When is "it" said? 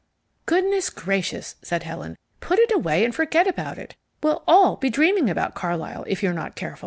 2.57-2.71, 3.77-3.95